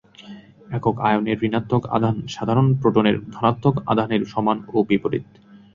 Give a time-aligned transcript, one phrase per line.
[0.69, 5.25] একক আয়নের ঋণাত্মক আধান সাধারণত প্রোটনের ধনাত্মক আধানের সমান ও বিপরীত।